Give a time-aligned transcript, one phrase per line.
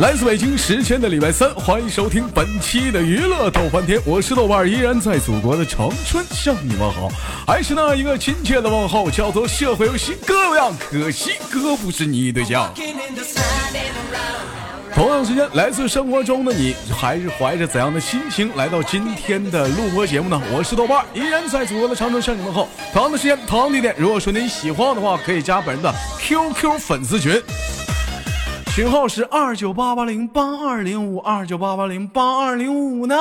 [0.00, 7.10] 来自北京时间的礼拜三，欢迎收听本期的娱乐逗翻天，我是豆瓣，依然在祖国的长春向你们好，
[7.46, 12.72] 还是那一个亲切的问候，叫做社会有型哥样，可惜哥不是你对象。
[14.94, 20.40] 同样时间，来自生活中的你，还是怀着怎样的心情来到今天的录播节目呢？
[20.50, 22.66] 我是豆瓣，依然在祖国的长春向你问好。
[22.94, 27.40] 同样的时间，同样地点，如果说您喜欢我的话，可以加本人的 QQ 粉丝群，
[28.80, 33.14] 群号是二九八八零八二零五二九八八零八二零五呢。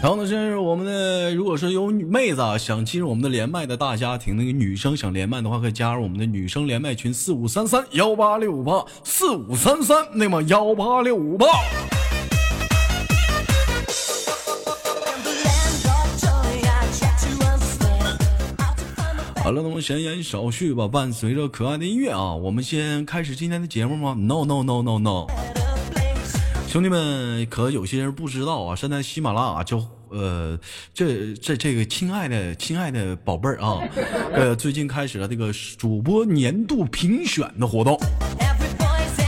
[0.00, 11.48] 然后呢，是我们的，如果说有妹子啊想进入我们的连麦的大家庭，那个女生想连麦的话，可以加入我们的女生连麦群四五三三幺八六五八四五三三，那么幺八六五八。
[19.46, 25.26] 好了，那么闲言少叙吧，伴随着可爱的音乐啊，我们先开始今天的节目吗？No No No No No。
[26.66, 30.58] 兄弟们，可有些人不知道啊，现在喜马拉雅就呃，
[30.92, 33.78] 这这这个亲爱的亲爱的宝贝儿啊，
[34.34, 37.96] 呃，最近开始了这个主播年度评选的活动。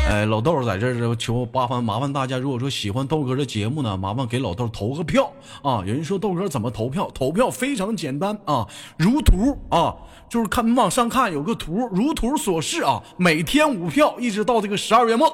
[0.09, 5.31] 哎，老豆在这儿求麻烦麻烦大家，如果说喜欢豆哥的节目呢，麻烦给老豆投个票
[5.63, 5.85] 啊！
[5.85, 7.11] 有人说豆哥怎么投票？
[7.13, 9.95] 投票非常简单啊，如图啊，
[10.31, 15.31] 就是看往上看有个图，如图所示啊，每天五票，一直到这个十二月末。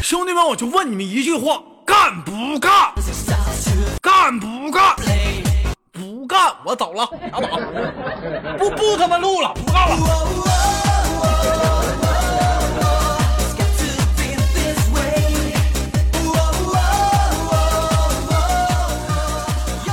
[0.00, 2.94] 兄弟们，我就问你们一句话：干不干？
[4.00, 4.94] 干不干？
[5.90, 7.48] 不干，我走了，拉倒，
[8.58, 10.93] 不不他妈录了，不干了。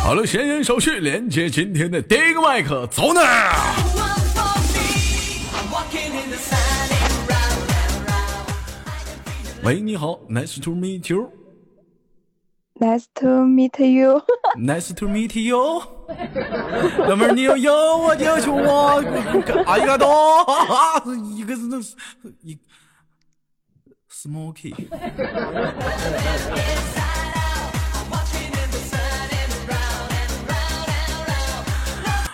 [0.03, 3.22] 好了，闲言少叙，连接今天的第一个麦克，走呢。
[9.63, 11.31] 喂，你好，Nice to meet you。
[12.79, 14.22] Nice to meet you。
[14.57, 16.00] Nice to meet you。
[17.07, 19.03] 老妹儿，你要有我就求我，
[19.66, 20.07] 哎呀都，
[21.35, 21.95] 一个是那是
[22.41, 22.57] 一
[24.11, 24.73] smoky。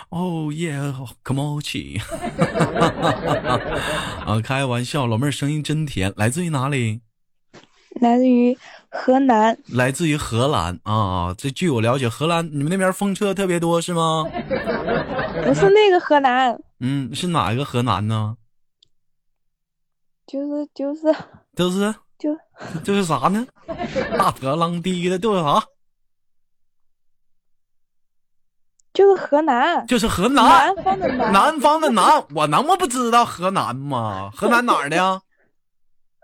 [0.09, 0.79] 哦耶，
[1.21, 2.01] 可毛起！
[4.25, 7.01] 啊，开玩笑，老妹儿声音真甜，来自于哪里？
[8.01, 8.57] 来自于
[8.97, 11.33] 河南，来自于荷兰啊！
[11.37, 14.25] 这据我了解，荷兰你们那边风车特别多是吗？
[15.43, 18.35] 不是那个河南，嗯，是哪一个河南呢？
[20.25, 21.15] 就是就是
[21.55, 22.35] 就是就
[22.83, 23.45] 就是啥呢？
[24.17, 25.63] 大河浪低的都是啥？
[28.93, 34.31] 就是河南，就是河南，南方的南，南方的南，我能不知道河南吗？
[34.35, 35.21] 河南哪儿的呀？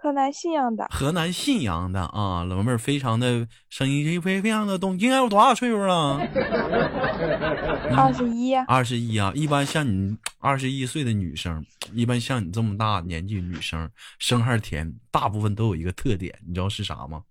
[0.04, 6.18] 河南信阳的，河南信阳的啊，老妹儿非常的声音非非常的动，应该有多大岁数了？
[7.96, 17.24] 二十一，二十一啊，一般像你二十一岁的女生，一般像你这么大年纪的女生，声还甜，大部分都有一个特点，你知道是啥吗？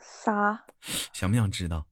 [0.00, 0.64] 啥？
[1.12, 1.86] 想不想知道？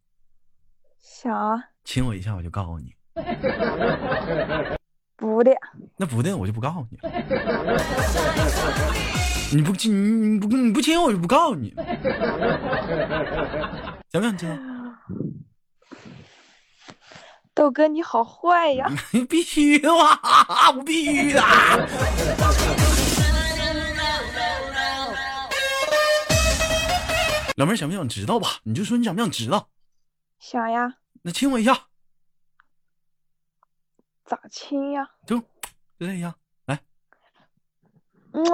[0.99, 2.93] 想啊亲我一下，我就告诉你。
[5.21, 5.53] 不的，
[5.99, 7.11] 那不的，我就不告诉你了。
[9.53, 11.75] 你不亲，你不你不亲我，就不告诉你。
[14.11, 14.57] 想不想知道？
[17.53, 18.91] 豆哥你好坏呀！
[19.29, 20.71] 必须的啊！
[20.75, 21.43] 我必须的。
[27.57, 28.49] 老妹儿想不想知道吧？
[28.63, 29.69] 你就说你想不想知道？
[30.39, 31.77] 想呀，那亲我一下，
[34.31, 35.05] 咋亲呀？
[35.27, 35.41] 就
[35.99, 36.33] 就这样，
[36.67, 36.79] 来，
[38.31, 38.45] 嗯，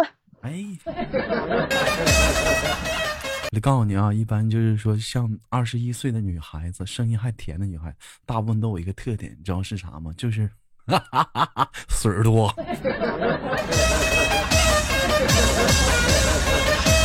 [0.40, 0.64] 哎。
[3.52, 7.94] 我告诉你啊，一般就是说，像二十一岁的女孩子，声音还甜的女孩，
[8.24, 10.14] 大部分都有一个特点，你知道是啥吗？
[10.16, 10.50] 就是
[10.86, 12.50] 哈哈哈水儿多。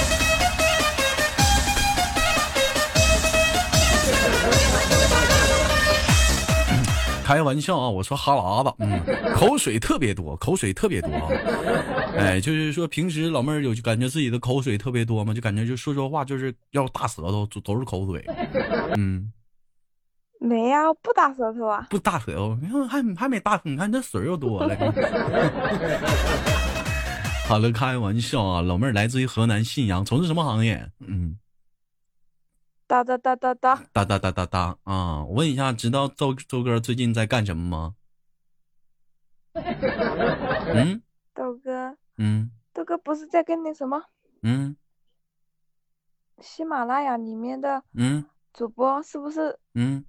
[7.31, 8.99] 开玩笑啊，我说哈喇子，嗯，
[9.33, 11.29] 口水特别多，口水特别多啊。
[12.19, 15.33] 哎，就是说平时老妹儿有就感觉自己的口水特别多吗？
[15.33, 18.21] 就感觉就说说话就是要大舌头，都都是口水。
[18.97, 19.31] 嗯，
[20.41, 21.87] 没呀，不大舌头啊。
[21.89, 24.75] 不大舌头，你看还还没大，你看这水又多了。
[27.47, 30.85] 好了，开玩笑啊，老妹儿来自于河南信阳，从事什么行业？
[30.99, 31.37] 嗯。
[32.91, 35.23] 哒哒哒哒哒哒哒哒哒哒啊！
[35.23, 37.95] 我问一下，知道周周哥最近在干什么吗？
[40.75, 41.01] 嗯，
[41.33, 44.03] 豆哥，嗯，豆哥不是在跟那什么？
[44.43, 44.75] 嗯，
[46.41, 49.57] 喜马拉雅里面的嗯主播是不是？
[49.75, 50.03] 嗯，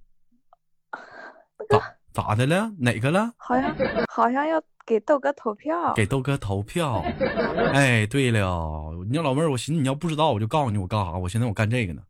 [1.71, 2.69] 咋咋的了？
[2.79, 3.31] 哪个了？
[3.37, 3.73] 好像
[4.09, 5.93] 好像要给豆哥投票。
[5.93, 7.01] 给豆哥投票。
[7.71, 11.13] 哎，对了，你老妹儿，我寻思你要不知道，我就告诉你我干啥。
[11.13, 12.03] 我现在我干这个呢。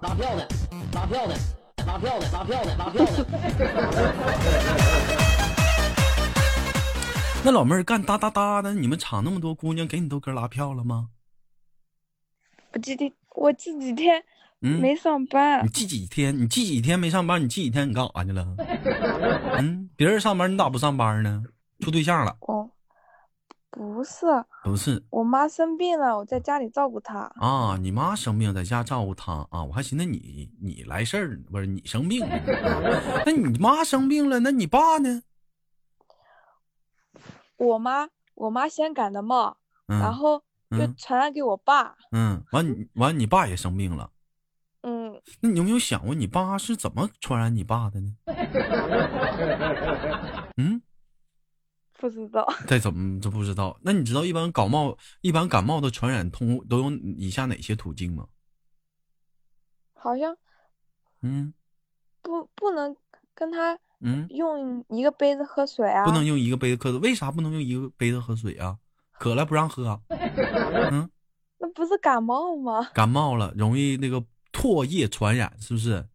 [0.00, 0.48] 拉票的，
[0.94, 1.36] 拉票的，
[1.86, 3.26] 拉票的，拉票的，拉票的。
[7.44, 11.10] 那老妹儿干哒哒哒的，你们厂那么多姑娘，给你都哥拉票了吗？
[12.72, 14.24] 我这天我这几天
[14.60, 15.62] 没上班。
[15.62, 18.46] 你这几天，你这几天没上班，你这几天你干啥去了？
[19.58, 21.44] 嗯，别人上班你咋不上班呢？
[21.80, 22.34] 处对象了？
[22.40, 22.70] 哦。
[23.74, 24.26] 不是，
[24.62, 27.32] 不是，我妈生病了，我在家里照顾她。
[27.36, 29.64] 啊，你妈生病，在家照顾她啊？
[29.64, 32.40] 我还寻思你你来事儿，不是你生病了？
[33.26, 35.22] 那你妈生病了，那你爸呢？
[37.56, 39.56] 我妈，我妈先感的冒，
[39.86, 41.96] 然后就传染给我爸。
[42.12, 44.10] 嗯，完你完你爸也生病了。
[44.82, 48.14] 嗯，那你有没有想过，你爸是怎么传染你爸的呢？
[50.58, 50.82] 嗯。
[52.04, 53.78] 不知道， 再怎么这不知道？
[53.82, 58.26] 那你知道一般感冒一般感冒的传染通都有以下哪些途径吗？
[59.94, 60.36] 好像，
[61.22, 61.54] 嗯，
[62.20, 62.94] 不不能
[63.34, 66.04] 跟他嗯用一个杯子喝水啊？
[66.04, 68.76] 不能用一个杯子喝水，为啥不能用一个杯子喝水啊？
[69.12, 69.98] 渴了不让喝？
[70.10, 71.08] 嗯，
[71.58, 72.90] 那不是感冒吗？
[72.92, 74.22] 感冒了容易那个
[74.52, 76.06] 唾液传染，是不是？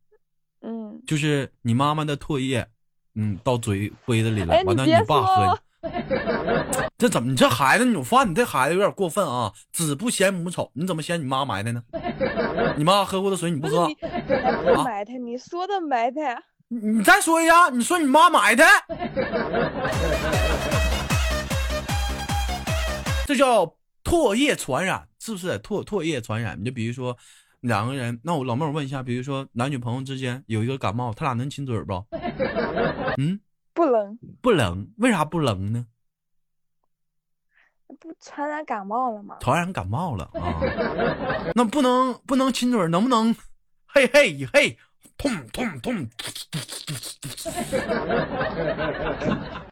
[0.61, 2.67] 嗯，就是你妈妈的唾液，
[3.15, 5.59] 嗯，到嘴杯子里了，完了你爸喝。
[6.97, 7.29] 这怎么？
[7.29, 9.53] 你这孩子，你发现你这孩子有点过分啊！
[9.71, 11.81] 子不嫌母丑，你怎么嫌你妈埋汰呢？
[12.75, 13.87] 你妈喝过的水你不喝？
[13.87, 16.37] 不埋汰，你说的埋汰。
[16.67, 18.65] 你再说一下，你说你妈埋汰？
[23.25, 23.73] 这叫
[24.03, 25.57] 唾液传染，是不是？
[25.59, 27.15] 唾唾液传染，你就比如说
[27.61, 32.05] 两个人，那我老妹儿问一下，比如说男女朋友之间有一个感冒，他俩能亲嘴不？
[33.17, 33.39] 嗯。
[33.73, 35.85] 不冷，不冷，为啥不冷呢？
[37.99, 39.37] 不传染感冒了吗？
[39.39, 40.59] 传染感冒了啊！
[41.55, 43.35] 那不能不能亲嘴，能不能？
[43.87, 44.77] 嘿嘿嘿，
[45.17, 45.95] 痛痛痛，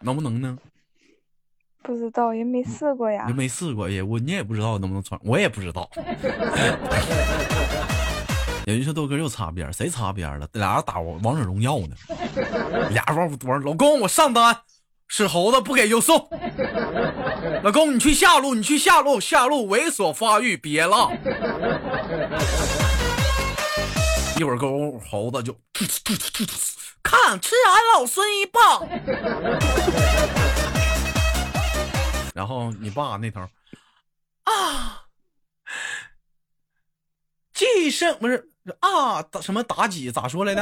[0.02, 0.58] 能不能呢？
[1.84, 3.26] 不知道，也没试过呀。
[3.28, 5.88] 也没试过，也我你也不知道能不能传，我也不知道。
[8.68, 10.46] 有人说豆哥又擦边，谁擦边了？
[10.52, 11.96] 俩人打王者荣耀呢，
[12.92, 14.60] 俩人玩老公，我上单，
[15.08, 16.30] 是猴子不给就送。
[17.64, 21.18] 老公，你去下路，你去下路，下路猥琐发育，别浪。
[24.38, 25.58] 一会儿公猴子就
[27.02, 28.86] 看吃俺老孙一棒。
[32.36, 33.40] 然后你爸那头
[34.44, 35.04] 啊，
[37.88, 38.50] 继胜不是。
[38.82, 40.62] 啊，打什么妲己咋说来的？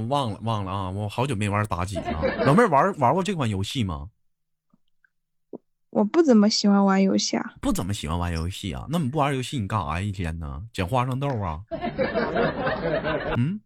[0.00, 0.88] 我 忘了忘了啊！
[0.88, 2.44] 我好久没玩妲己了。
[2.46, 4.08] 老妹儿玩玩过这款游戏吗？
[5.90, 7.52] 我不怎么喜欢玩游戏啊。
[7.60, 8.86] 不怎么喜欢玩游戏啊？
[8.88, 10.62] 那你不玩游戏你干啥一天呢？
[10.72, 11.60] 捡花生豆啊？
[13.36, 13.60] 嗯？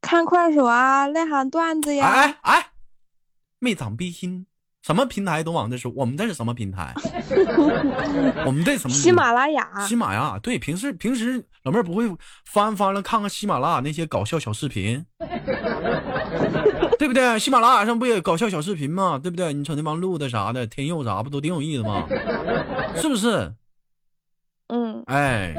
[0.00, 2.08] 看快手啊，内涵段子呀。
[2.08, 2.66] 哎哎，
[3.60, 4.46] 没长逼心。
[4.82, 6.94] 什么平台都往这说，我们这是什么平台？
[8.46, 8.94] 我们这什么？
[8.94, 9.68] 喜马拉雅。
[9.86, 12.10] 喜马拉雅对，平时平时老妹儿不会
[12.46, 15.04] 翻翻了看看喜马拉雅那些搞笑小视频，
[16.98, 17.38] 对不对？
[17.38, 19.20] 喜马拉雅上不也搞笑小视频吗？
[19.22, 19.52] 对不对？
[19.52, 22.06] 你瞅那帮录的啥的，天佑啥不都挺有意思吗？
[22.96, 23.52] 是不是？
[24.72, 25.52] 嗯，哎，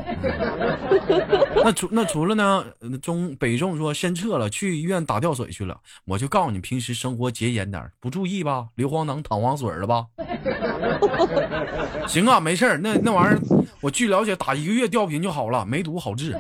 [1.64, 2.64] 那除那除了呢？
[3.02, 5.78] 中北众说先撤了，去医院打吊水去了。
[6.06, 10.06] 我就告诉你，平时生活节俭点不注意吧，硫磺能淌黄水了吧？
[12.08, 13.40] 行啊，没事那那玩意儿，
[13.82, 16.36] 我据了解，打一个月吊瓶就好了，没毒好治。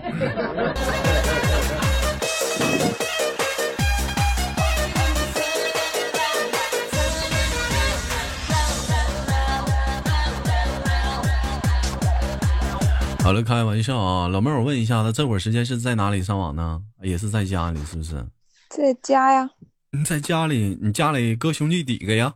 [13.24, 16.82] 好了，开玩笑啊，老妹儿，我问一下，他这会儿时间是在哪里上网呢？
[17.04, 18.25] 也是在家里，是不是？
[18.70, 19.48] 在家呀。
[19.92, 20.75] 你在家里？
[20.82, 22.34] 你家里哥兄弟几个呀？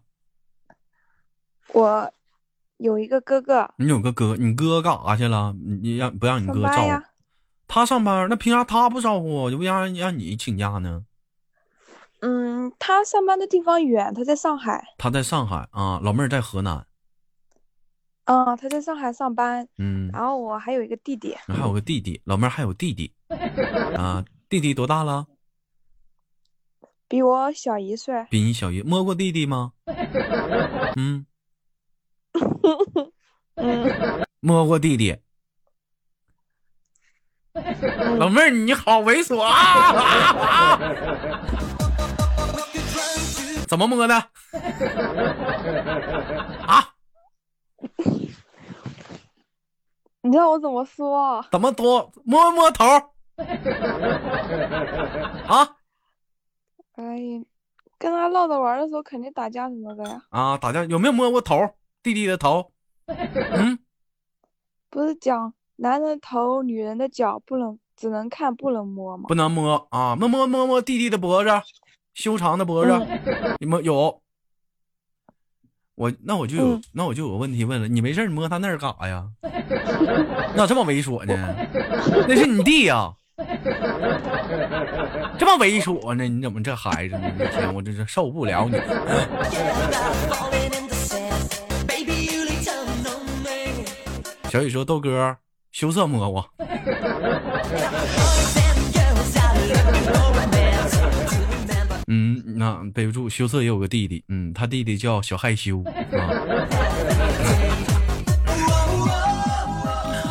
[1.74, 2.13] 我
[2.77, 3.74] 有一个哥哥。
[3.77, 5.56] 你有个哥，你哥干啥去了？
[5.82, 7.06] 你让不让你哥照顾？
[7.68, 9.50] 他上班，那凭啥他不照顾？
[9.50, 11.04] 就不让让你请假呢？
[12.22, 14.86] 嗯，他上班的地方远，他在上海。
[15.00, 16.86] 他在上海啊，老妹儿在河南。
[18.25, 19.67] 嗯，他在上海上班。
[19.77, 21.36] 嗯，然后我还有一个弟弟。
[21.48, 23.13] 还有个弟弟，老妹儿还有弟弟。
[23.96, 25.27] 啊，弟弟多大了？
[27.08, 28.25] 比我小一岁。
[28.32, 29.74] 比你小一，摸过弟弟吗？
[30.96, 31.25] 嗯。
[33.55, 34.25] 嗯。
[34.39, 35.15] 摸过弟弟。
[38.17, 40.77] 老妹儿，你好猥琐啊！
[43.67, 44.15] 怎么摸的？
[46.67, 46.85] 啊？
[50.21, 51.45] 你让我怎么说？
[51.51, 52.83] 怎么多摸摸头？
[55.47, 55.75] 啊？
[56.95, 57.43] 哎呀，
[57.97, 60.21] 跟他唠着玩的时候，肯定打架什么的呀。
[60.29, 61.55] 啊，打架有没有摸过头？
[62.01, 62.71] 弟弟的头？
[63.07, 63.77] 嗯，
[64.89, 65.53] 不是讲。
[65.77, 69.25] 男人头，女人的脚不能，只能看不能摸吗？
[69.27, 70.15] 不能摸啊！
[70.15, 71.49] 摸摸摸摸弟弟的脖子，
[72.13, 72.91] 修长的脖子，
[73.59, 74.21] 你们有？
[75.95, 79.25] 我那我就有，那我就有个问题问了，你没事你摸他那儿干啥呀？
[80.55, 81.55] 咋这么猥琐呢？
[82.27, 83.13] 那是你弟呀！
[85.37, 86.27] 这么猥琐呢？
[86.27, 87.31] 你怎么这孩子呢？
[87.39, 88.77] 我天，我真是受不了你！
[94.49, 95.35] 小雨说：“豆哥。”
[95.73, 96.49] 羞涩摸我。
[102.07, 105.83] 嗯，那背不住，羞涩也有个弟弟，嗯，他弟弟叫小害羞。
[105.83, 105.91] 啊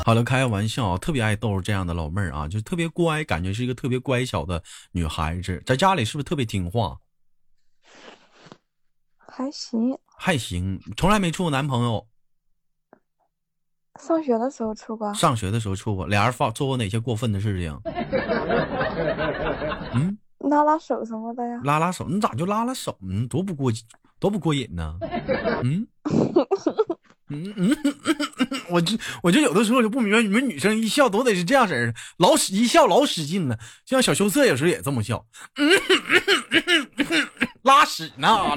[0.04, 4.62] 好了，开个玩笑，特别爱逗这样的老妹儿啊，就特别乖，感觉是一个特别乖巧的
[4.92, 6.98] 女孩子，在家里是不是特别听话？
[9.16, 12.06] 还行，还行，从来没处过男朋友。
[13.98, 17.80] 上学的时候处过，上学的时候处过，俩人发做过哪些过分的事情？
[19.94, 20.13] 嗯，
[20.54, 21.60] 拉拉手什么的呀？
[21.64, 23.26] 拉拉手，你咋就拉拉手呢？
[23.28, 23.78] 多不过瘾，
[24.20, 24.94] 多不过瘾呢？
[25.64, 25.84] 嗯，
[27.28, 27.76] 嗯嗯，
[28.70, 33.56] 我就我就有的时候就不明白，你们女生一笑都得是这样式的，老使一笑老使劲呢。
[33.84, 35.24] 像小羞涩有时候也这么笑，
[37.62, 38.28] 拉屎呢？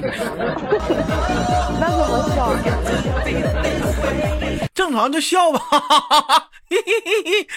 [1.80, 2.54] 那怎么笑？
[4.78, 5.60] 正常就笑吧，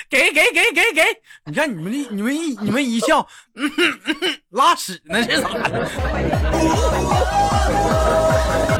[0.09, 1.03] 给给给给给！
[1.45, 3.29] 你看你们一你们一你们一笑，
[4.49, 5.87] 拉屎那是咋的？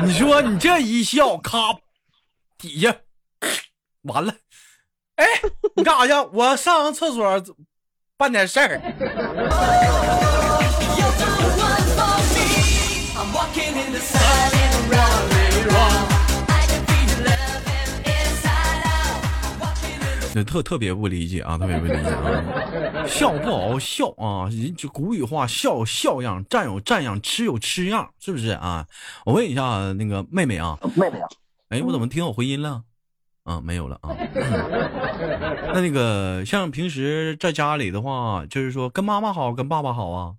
[0.07, 1.77] 你说你这一笑，咔，
[2.57, 2.97] 底下
[4.09, 4.35] 完了。
[5.17, 5.27] 哎，
[5.77, 6.15] 你干啥去？
[6.33, 7.45] 我上完厕所
[8.17, 8.81] 办点事儿。
[20.45, 23.05] 特特别不理解啊，特别不理解啊！
[23.07, 28.87] 笑不好好笑啊，人就古语话，笑笑样，站有站样，吃有吃样，是不是啊？
[29.27, 31.29] 我问一下那个妹妹啊，妹妹啊，
[31.69, 32.85] 哎，我怎么听有回音了？
[33.43, 34.15] 啊，没有了啊。
[35.75, 40.37] 那那个像平时在家里的话，就是说跟妈妈好，跟爸爸好啊？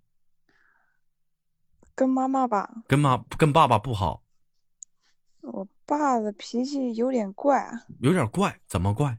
[1.94, 2.70] 跟妈妈吧。
[2.88, 4.24] 跟妈跟爸爸不好。
[5.42, 7.70] 我爸的脾气有点怪。
[8.00, 8.60] 有点怪？
[8.68, 9.18] 怎么怪？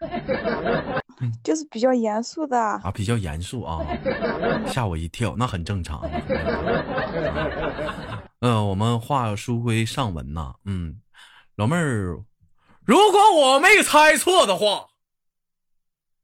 [1.44, 3.80] 就是比较严肃的啊，比较严肃啊，
[4.66, 6.00] 吓我一跳，那很正常。
[8.40, 11.00] 嗯， 我们话书归上文呐，嗯，
[11.56, 12.24] 老妹儿，
[12.84, 14.86] 如果我没猜错的话，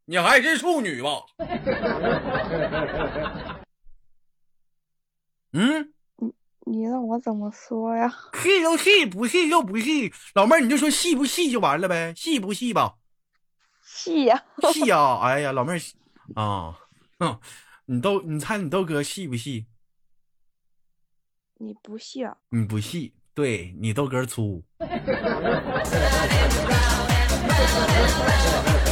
[0.07, 1.11] 你还是处女吧？
[5.53, 6.33] 嗯，你
[6.65, 8.11] 你让我怎么说呀？
[8.35, 10.13] 细就细，不细就不细。
[10.35, 12.95] 老妹儿，你就说细不细就完了呗，细不细吧？
[13.97, 15.19] 细呀，细呀！
[15.23, 15.81] 哎呀，老妹儿，
[16.41, 16.77] 啊，
[17.19, 17.41] 哼，
[17.87, 19.65] 你都你猜你豆哥细不细？
[21.59, 22.37] 你不细啊？
[22.51, 24.63] 你不细，对你豆哥粗。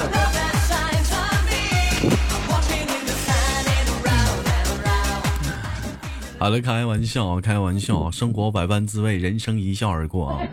[6.44, 10.46] 好了，开玩笑，开玩笑，生活百般滋味，人生一笑而过啊。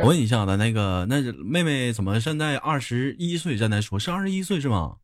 [0.00, 3.56] 我问一下子，那个，那妹妹怎么现在二十一岁？
[3.56, 4.98] 现在说是二十一岁是吗？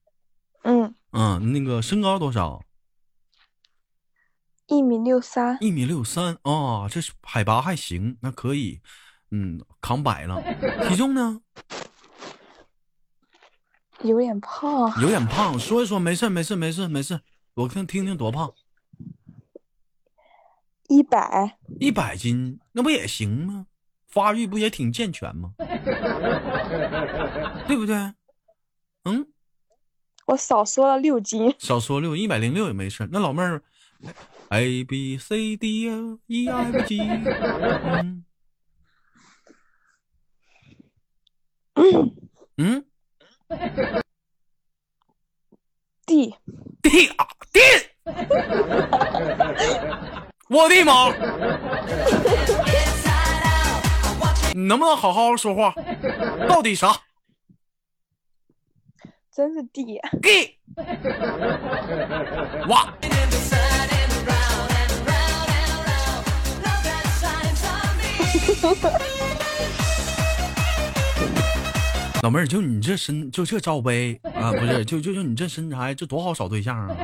[0.63, 2.63] 嗯嗯，那个身高多少？
[4.69, 5.59] 一米六三。
[5.61, 8.81] 一米六三啊，这是海拔还行，那可以，
[9.33, 10.41] 嗯，扛百了。
[10.89, 11.41] 体重呢？
[14.05, 17.21] 有点胖，有点胖，说一说，没事没事没事没事，
[17.55, 18.49] 我看听听多胖，
[20.89, 23.67] 一百一百斤，那不也行吗？
[24.07, 25.53] 发育不也挺健全吗？
[27.67, 27.95] 对不对？
[29.05, 29.27] 嗯，
[30.27, 33.09] 我少说了六斤，少说六，一百零六也没事。
[33.13, 33.63] 那老妹儿
[34.49, 35.89] ，A B C D
[36.27, 38.25] E F G，嗯
[42.57, 42.85] 嗯
[46.07, 47.61] ，D，D 啊 D，
[50.59, 51.15] 我的妈！
[54.53, 55.73] 你 能不能好好说话？
[56.49, 57.01] 到底啥
[59.33, 60.59] 真是 D，？D，
[62.69, 62.93] 哇！
[72.23, 76.97] 老妹儿，就你这身，就这罩杯啊，不是，就就就你这身材，这多好找对象啊！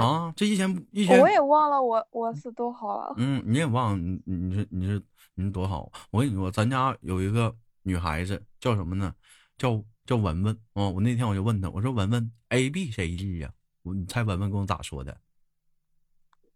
[0.00, 5.00] 啊，这一天一天我，也忘了我我是多好了，嗯，你也忘了你你这你这
[5.36, 5.90] 你多好！
[6.10, 9.14] 我跟你说，咱家有一个女孩子叫什么呢？
[9.56, 10.88] 叫叫文文啊！
[10.88, 13.48] 我那天我就问她，我说文文 A B 谁字呀？
[13.84, 15.16] 我你猜文文跟我咋说的？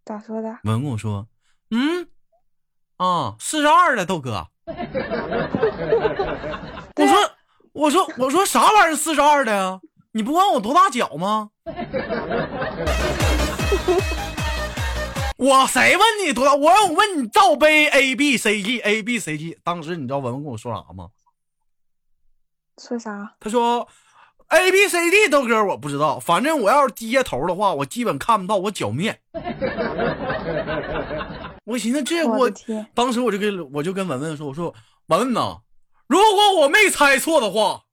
[0.04, 0.48] 咋说的？
[0.64, 1.28] 文文跟我说，
[1.70, 2.08] 嗯，
[2.96, 4.48] 啊，四十二了，豆哥。
[6.96, 7.16] 我说
[7.80, 9.80] 我说我说啥玩意儿四十二的呀？
[10.12, 11.48] 你不问我多大脚吗？
[15.38, 16.54] 我谁问你多大？
[16.54, 19.56] 我让我问你罩杯 A B C D A B C D。
[19.64, 21.08] 当时你知道文文跟我说啥吗？
[22.76, 23.34] 说啥？
[23.40, 23.88] 他说
[24.48, 29.18] A B C D 豆哥我不知道，反正我要是低下头的话，我基本看不到我脚面。
[31.64, 32.50] 我寻思这我
[32.92, 34.74] 当时我就跟我就跟文文说，我说
[35.06, 35.56] 文文呐，
[36.10, 37.84] 如果我没猜错的话，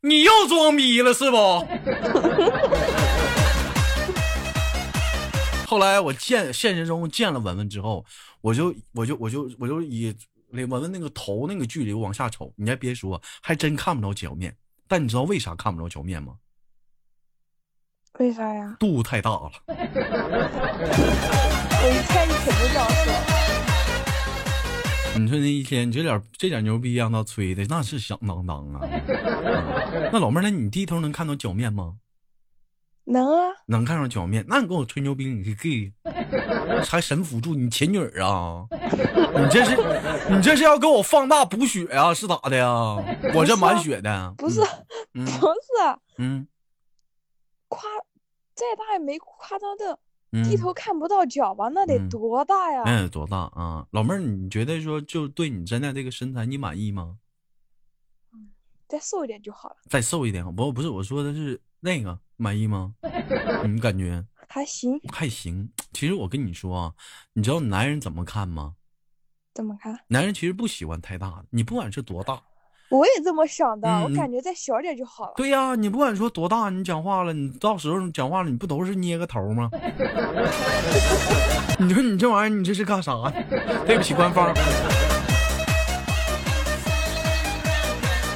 [0.00, 1.36] 你又装逼了是不？
[5.64, 8.04] 后来我见现实中见了文文之后，
[8.40, 10.12] 我就我就我就我就以
[10.50, 14.56] 那文文那个头那个距离往下瞅，你还别说，还真看不着脚面。
[14.88, 16.34] 但你知道为啥看不着脚面吗？
[18.18, 18.76] 为啥呀？
[18.80, 19.52] 肚太大了。
[19.68, 19.74] 我
[21.88, 23.33] 一猜你肯定这样说。
[25.16, 28.80] 你说那一天，你这点这点牛逼让他吹的，那是响当当啊！
[28.82, 31.94] 嗯那老妹儿，那你低头能看到脚面吗？
[33.04, 35.92] 能啊，能看上脚面，那你跟我吹牛逼，你是 gay，
[36.84, 38.66] 还神辅助你前女儿啊？
[38.72, 39.76] 你这是
[40.30, 42.96] 你这是要给我放大补血呀、是咋的呀？
[43.34, 44.60] 我这满血的，不是，
[45.12, 46.46] 嗯不是嗯
[47.68, 47.82] 夸，
[48.54, 49.98] 再大也没夸张的嗯，
[50.42, 51.68] 低头看不到脚吧？
[51.68, 52.82] 那得嗯多大呀？
[52.84, 53.86] 那得多大啊？
[53.92, 57.18] 老妹儿，你觉得说就对你现在这个身材你满意吗？
[58.88, 62.94] 再瘦一点就好了，再瘦一点，不不是我说的是那个满意吗？
[63.66, 65.00] 你感觉还行。
[65.12, 65.68] 还行。
[65.92, 66.94] 其实我跟你说啊，
[67.32, 68.76] 你知道男人怎么看吗？
[69.54, 69.98] 怎么看？
[70.08, 72.42] 男人其实不喜欢太大的，你不管是多大，
[72.94, 75.32] 我也这么想的，嗯我感觉再小点就好了。
[75.36, 79.68] 对呀、你不管说多大，你讲话了，你到时候讲话了，你不都是捏个头吗？
[81.80, 83.32] 你说你这玩意儿，你这是干啥呢？
[83.84, 84.54] 对不起，官方。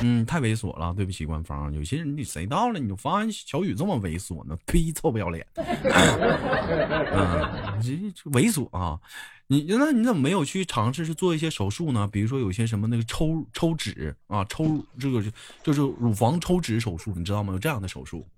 [0.00, 1.72] 嗯，太猥琐了，对不起，官方。
[1.72, 4.56] 有些人你谁到了，你就发现小雨这么猥琐呢？
[4.66, 5.46] 呸，臭不要脸！
[5.54, 5.64] 嗯，
[7.80, 8.98] 这这猥琐啊！
[9.50, 12.06] 你那你怎么没有去尝试去做一些手术呢？
[12.12, 15.22] 比如说有些什么那个抽抽脂啊，抽这个
[15.62, 17.54] 就是乳房抽脂手术，你知道吗？
[17.54, 18.28] 有这样的手术。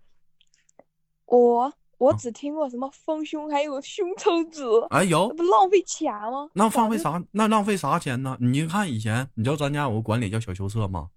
[1.27, 6.49] 我我啊只听过什么丰胸，还有胸抽脂，哎，有那不浪费钱吗？
[6.55, 6.97] 那浪费？
[6.97, 7.25] 啥？
[7.33, 8.37] 那浪费啥钱呢？
[8.41, 11.11] 你看以前，你知道咱家有个管理叫小秋色吗？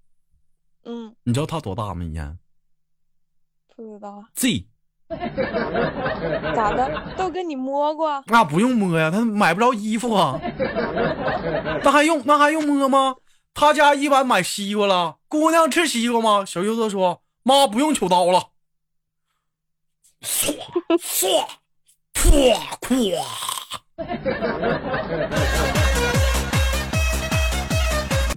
[0.85, 2.03] 嗯，你知道他多大吗？
[2.03, 2.37] 以前
[3.75, 4.65] 不知道啊 Z，
[6.55, 7.15] 咋的？
[7.17, 8.23] 都跟你摸过？
[8.27, 10.39] 那不用摸呀，他买不着衣服啊。
[11.83, 13.15] 那还用那还用摸吗？
[13.53, 16.43] 他家一般买西瓜了，姑娘吃西瓜吗？
[16.45, 18.49] 小舅子说：“妈不用求刀了。”
[20.25, 20.55] 唰
[20.97, 21.45] 唰，
[22.15, 23.21] 唰咵。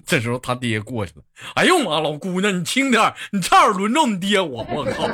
[0.05, 1.23] 这时候他爹过去了，
[1.55, 5.09] 哎呦妈，老姑娘你轻点你差点轮着你爹我，我靠！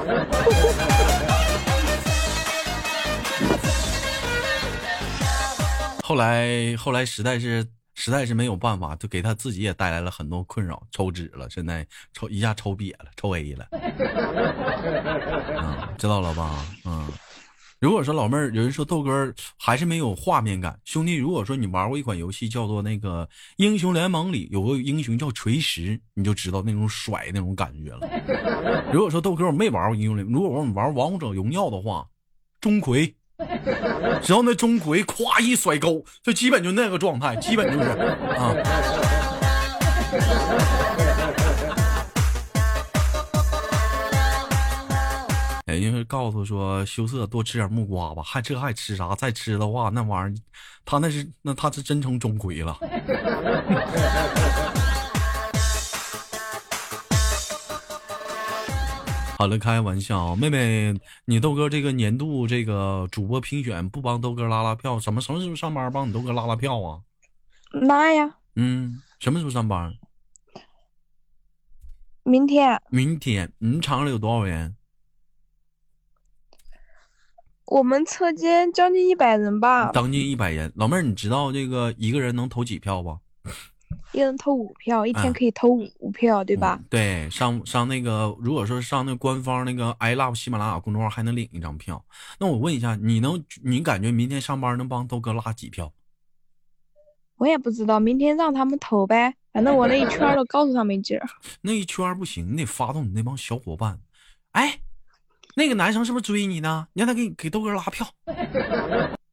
[6.13, 13.67] 后来后来实在是实在是没有办法，就给他自己也带来了很多困扰，抽脂了，现在抽一下抽瘪了，抽 A 了，
[15.63, 16.67] 嗯，知道了吧？
[16.85, 17.09] 嗯，
[17.79, 28.07] 如果说老妹儿有人说豆哥还是没有画面感，兄弟，如果说你玩过一款游戏叫做那个英雄联盟里有个英雄叫锤石，你就知道那种甩那种感觉了。
[28.93, 32.07] 如果说豆哥我没玩过英雄联，如果我们玩王者荣耀的话，
[32.61, 33.15] 钟馗，
[34.23, 38.55] 只要那钟馗咵一甩钩，就基本就那个状态，基本就是啊。
[45.67, 49.15] 哎，因为告诉说羞涩多吃点木瓜吧，还这还吃啥？
[49.15, 50.43] 再吃的话，那玩意儿，
[50.85, 52.77] 他那是那他是真成钟馗了。
[59.43, 67.01] 好了，开玩笑，妹妹，你豆哥这个年度这个主播评选不帮豆哥拉拉票，什么什么时候上班帮你豆哥拉拉票啊？
[67.73, 69.95] 拉呀，嗯，什么时候上班？
[72.23, 73.53] 明天明天。
[73.59, 74.77] 你厂里有多少人？
[77.65, 80.73] 我们车间将近一百人吧，将近一百人。
[80.77, 83.19] 老妹儿，你知道这个一个人能投几票不？
[84.13, 86.81] 一人投五票，一天可以投五票，对吧？
[86.91, 92.05] 对，上上那个，如果说上那官方那个 i love 喜马拉雅公众号，还能领一张票。
[92.39, 95.93] 那我问一下，你能，你感觉明天上班能帮豆哥拉几票？
[97.37, 99.35] 我也不知道，明天让他们投呗。
[99.53, 101.27] 反正我那一圈都告诉他们劲儿。
[101.63, 104.01] 那一圈不行，你得发动你那帮小伙伴。
[104.53, 104.81] 哎。
[105.55, 106.89] 那个男生是不是追你呢？
[106.95, 108.07] 你让他给给豆哥拉票，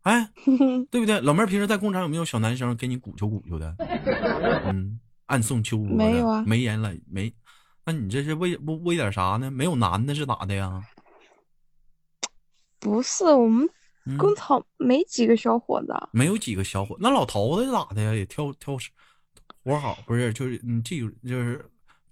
[0.03, 0.29] 哎，
[0.89, 1.19] 对不对？
[1.21, 3.75] 老妹儿平时在工厂有没有小男生给你鼓秋鼓秋的？
[4.65, 6.43] 嗯，暗送秋波没有啊？
[6.47, 7.33] 没言了没？
[7.85, 9.51] 那你这是为为为点啥呢？
[9.51, 10.81] 没有男的是咋的呀？
[12.79, 13.69] 不是我们
[14.17, 16.95] 工厂没几个小伙子，没有几个小伙。
[16.99, 18.13] 那老头子咋的呀？
[18.13, 18.77] 也挑挑
[19.63, 20.31] 活好不是？
[20.33, 21.69] 就是你记住就是。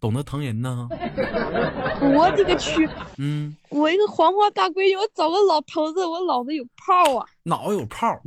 [0.08, 2.88] 懂得疼人呢，我的个去！
[3.18, 7.28] 嗯，我一个黄花大闺女，我找个老头子，我脑子有泡啊！
[7.44, 8.18] 脑子有泡？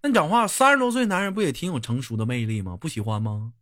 [0.00, 2.74] 那你讲话，三十多岁男人不也挺有成熟的魅力吗？
[2.80, 3.52] 不喜欢吗？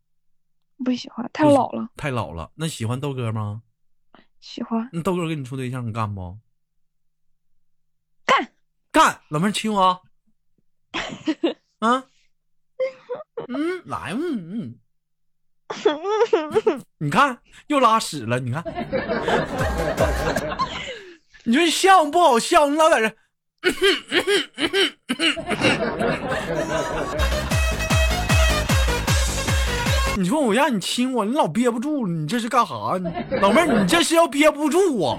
[0.85, 1.89] 不喜欢，太老了。
[1.97, 2.53] 太老了。
[2.55, 3.63] 那喜欢豆哥吗？
[4.39, 4.89] 喜欢。
[4.93, 6.39] 那豆哥跟你处对象，你干不？
[8.25, 8.53] 干
[8.93, 10.01] 干，老妹儿亲我。
[11.81, 12.05] 啊？
[13.49, 14.79] 嗯，来，嗯嗯。
[16.99, 18.63] 你看又拉屎了，你看，
[21.45, 23.13] 你说笑不好笑，你老在这，
[30.17, 32.75] 你说我让你亲我，你老憋不住，你这是干啥？
[33.41, 35.19] 老妹儿，你这是要憋不住啊？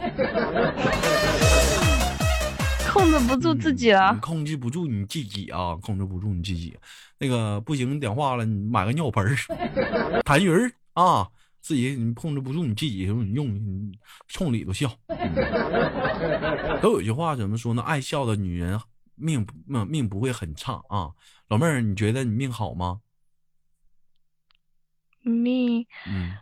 [2.96, 6.78] 控制不住自己了，控制不住你自己啊，控制不住你自己。
[7.18, 9.36] 那个不行，点化了，你买个尿盆儿，
[10.24, 11.30] 痰盂儿啊，
[11.60, 13.92] 自己你控制不住你自己，你用你
[14.28, 14.90] 冲里头笑。
[16.82, 17.82] 都有句话怎么说呢？
[17.82, 18.80] 爱笑的女人
[19.16, 21.12] 命命命不会很差啊。
[21.50, 23.02] 老妹儿，你觉得你命好吗？
[25.22, 26.38] 命，嗯，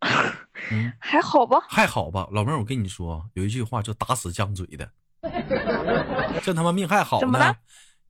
[0.70, 2.28] 嗯，还好吧，还好吧。
[2.32, 4.88] 老妹儿，我跟你说，有一句话叫打死犟嘴的。
[6.42, 7.54] 这他妈命还好呢！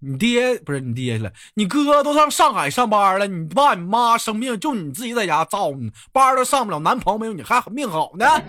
[0.04, 5.78] 你爹不是你爹了，你哥都上上海上班了，你爸你妈生病，就你自己在家照顾，
[6.10, 8.26] 班都上不了，男朋友没有，你还命好呢？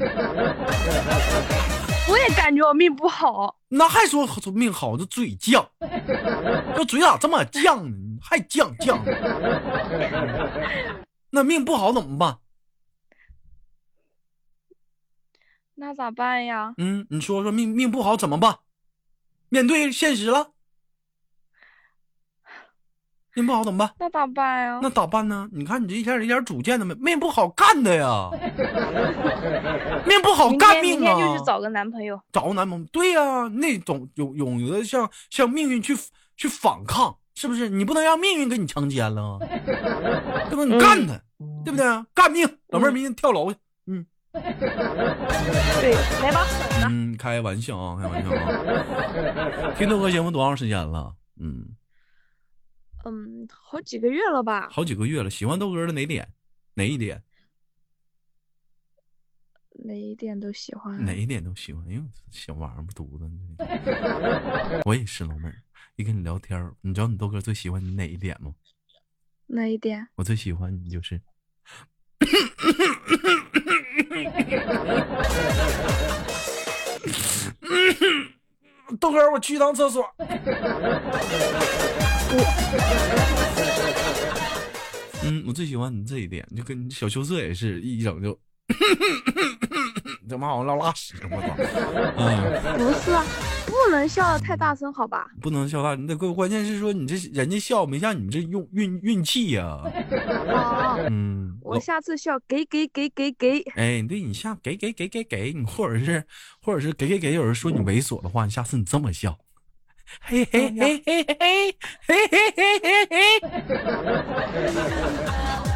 [2.10, 4.98] 我也感觉我命不好，那还说命好？
[4.98, 5.64] 这嘴犟，
[6.76, 8.18] 这嘴咋这么犟呢？
[8.22, 8.98] 还犟犟？
[11.30, 12.38] 那命不好怎么办？
[15.76, 16.74] 那咋办呀？
[16.78, 18.58] 嗯，你说说命命不好怎么办？
[19.50, 20.52] 面对现实了，
[23.36, 23.94] 命不好怎么办？
[24.00, 24.80] 那咋办呀？
[24.82, 25.50] 那咋办呢？
[25.52, 28.30] 你看你这一点一点主见都没，命不好干的呀，
[30.08, 31.16] 命不好干命啊！
[31.16, 35.96] 明天就是找个男朋友，找个男朋友，对呀，那种有有的向向命运去
[36.38, 37.70] 去反抗，是不是？
[37.70, 39.38] 你不能让命运给你强奸了，
[40.50, 40.64] 对吧？
[40.66, 41.20] 你干他，
[41.66, 42.06] 对不对？
[42.14, 43.63] 干命，老妹儿明天跳楼去，嗯。
[45.82, 46.44] 对，来吧。
[46.90, 49.74] 嗯，开玩笑啊，开玩笑啊。
[49.78, 51.16] 听豆哥节目多长时间了？
[51.40, 51.76] 嗯，
[53.06, 54.70] 嗯，好几个月了吧？
[54.72, 55.30] 好几个月了。
[55.30, 56.28] 喜欢豆哥的哪点？
[56.74, 57.22] 哪一点？
[59.86, 61.04] 哪一点都喜欢。
[61.06, 61.86] 哪一点都喜欢。
[61.88, 63.30] 哎呦，小王八犊子！
[64.86, 65.62] 我也是老妹儿，
[65.96, 68.54] 一跟你聊天，你知道你豆哥最喜欢你哪一点吗？
[69.46, 70.08] 哪一点？
[70.16, 71.22] 我最喜欢你就是。
[79.00, 80.06] 豆哥，我去一趟厕所。
[85.24, 88.38] 嗯，我最喜欢你这一点，就跟小羞涩也是一整就。
[90.30, 91.48] 这妈好像拉屎，我操！
[92.18, 93.26] 嗯，不是啊，
[93.66, 95.28] 不能笑的太大声，好吧？
[95.42, 99.82] 不能笑大，那关关键是说你这人家笑没像你这用运运气呀。
[99.84, 103.60] 哦，嗯，我下次笑给给给给给。
[103.76, 106.26] 哎，对你下给给给给给你，或者是
[106.62, 109.38] 或者是给给给，有人说你猥琐的话，你下次你这么笑。
[110.22, 112.18] 嘿嘿嘿嘿嘿嘿嘿
[112.56, 113.42] 嘿嘿嘿，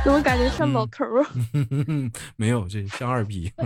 [0.07, 1.25] 怎么感觉像老头儿？
[2.37, 3.51] 没有，这像二逼。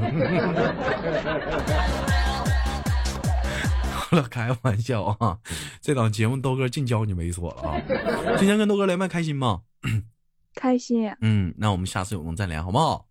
[3.93, 5.37] 好了，开玩笑啊！
[5.81, 7.79] 这档节目豆哥尽教你猥琐了啊！
[8.39, 9.61] 今天跟豆哥连麦开心吗？
[10.55, 11.15] 开心。
[11.21, 13.07] 嗯，那我们下次有空再连，好不好？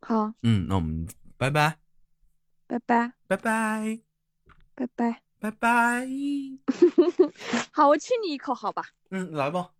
[0.00, 0.32] 好。
[0.42, 1.76] 嗯，那我们拜拜。
[2.66, 3.12] 拜拜。
[3.28, 4.00] 拜拜。
[4.74, 5.22] 拜拜。
[5.38, 6.04] 拜拜。
[7.70, 8.86] 好，我亲你一口，好吧？
[9.10, 9.70] 嗯，来吧。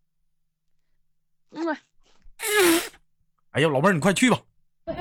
[1.50, 1.76] 嗯。
[3.52, 4.38] 哎呀，老妹儿，你快去吧。
[4.86, 4.94] 嗯。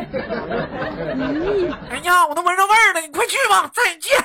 [1.90, 4.18] 哎呀，我都闻着味儿了，你快去吧，再见。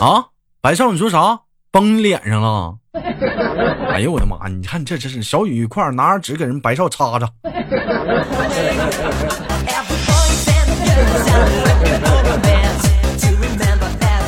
[0.00, 0.26] 啊，
[0.60, 1.40] 白少，你说啥？
[1.70, 2.76] 崩脸上了？
[3.88, 4.48] 哎呦我的妈！
[4.48, 7.26] 你看这这是小雨快拿着纸给人白少擦擦。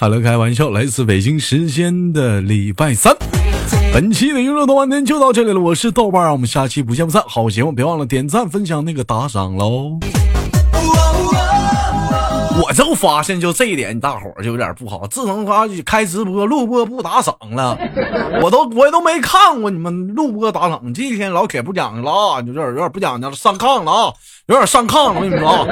[0.05, 3.17] 好了，开玩笑，来自北京时间的礼拜三，
[3.91, 5.59] 本期的娱乐多半天就到这里了。
[5.59, 7.23] 我是豆瓣，我们下期不见不散。
[7.27, 9.99] 好节目别忘了点赞、分享、那个打赏喽。
[12.63, 15.07] 我就发现就这一点，大伙儿就有点不好。
[15.07, 17.75] 自从他开直播录播不打赏了，
[18.43, 20.93] 我都我都没看过你们录播打赏。
[20.93, 24.13] 这一天老铁不讲究了啊，有点有点不讲究了，上炕了啊，
[24.49, 25.15] 有点上炕了。
[25.15, 25.65] 我跟你说啊，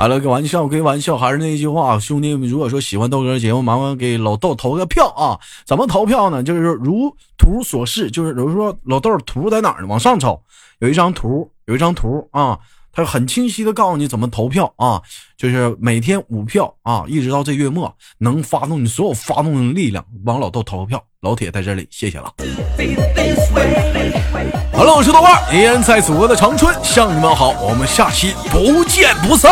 [0.00, 5.38] 好了，个玩笑归玩笑，还是那句话，兄弟们，如果说喜欢豆哥节目，麻烦给老豆投个票啊。
[5.66, 6.42] 怎么投票呢？
[6.42, 9.88] 就是如图所示，就是比如说老豆图在哪儿呢？
[9.88, 10.42] 往上瞅，
[10.78, 12.58] 有一张图，有一张图啊。
[12.92, 15.00] 他很清晰的告诉你怎么投票啊，
[15.36, 21.02] 就是每天五票啊，一直到这月末，能发动你所有发动的力量，帮老豆投票。
[21.20, 22.32] 老铁在这里，谢谢了。
[24.72, 29.50] 好了，我是豆瓣，依然在祖国的长春向你们好，我们下期不见不散。